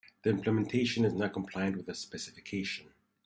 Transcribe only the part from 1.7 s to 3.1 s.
with the specification.